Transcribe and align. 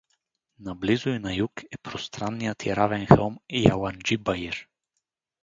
Наблизо 0.69 1.09
и 1.09 1.19
на 1.25 1.33
юг 1.35 1.63
е 1.71 1.77
пространният 1.77 2.65
и 2.65 2.75
равен 2.75 3.05
хълм 3.05 3.37
Яланджи 3.51 4.17
баир. 4.17 4.69